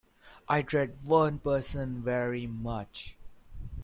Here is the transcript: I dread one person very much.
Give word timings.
I 0.49 0.63
dread 0.63 1.03
one 1.03 1.37
person 1.37 2.01
very 2.01 2.47
much. 2.47 3.15